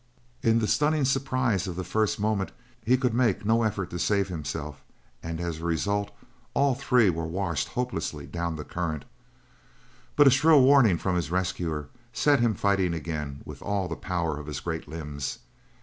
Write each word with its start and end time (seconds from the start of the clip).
In 0.41 0.57
the 0.57 0.67
stunning 0.67 1.05
surprise 1.05 1.67
of 1.67 1.75
the 1.75 1.83
first 1.83 2.19
moment 2.19 2.51
he 2.83 2.97
could 2.97 3.13
make 3.13 3.45
no 3.45 3.61
effort 3.61 3.91
to 3.91 3.99
save 3.99 4.29
himself, 4.29 4.83
and 5.21 5.39
as 5.39 5.59
a 5.59 5.63
result, 5.65 6.09
all 6.55 6.73
three 6.73 7.11
were 7.11 7.27
washed 7.27 7.67
hopelessly 7.67 8.25
down 8.25 8.55
the 8.55 8.65
current, 8.65 9.05
but 10.15 10.25
a 10.25 10.31
shrill 10.31 10.63
warning 10.63 10.97
from 10.97 11.15
his 11.15 11.29
rescuer 11.29 11.87
set 12.13 12.39
him 12.39 12.55
fighting 12.55 12.95
again 12.95 13.43
with 13.45 13.61
all 13.61 13.87
the 13.87 13.95
power 13.95 14.39
of 14.39 14.47
his 14.47 14.59
great 14.59 14.87
limbs. 14.87 15.37